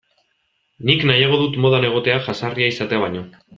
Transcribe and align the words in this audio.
Nik 0.91 1.05
nahiago 1.09 1.39
dut 1.43 1.61
modan 1.67 1.87
egotea 1.91 2.19
jazarria 2.31 2.73
izatea 2.77 3.07
baino. 3.07 3.25